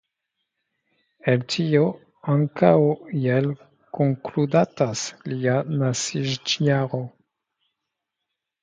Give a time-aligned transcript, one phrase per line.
[1.33, 1.83] El tio
[2.35, 2.73] ankaŭ
[3.19, 3.51] iel
[3.99, 7.07] konkludatas lia nasiĝjaro.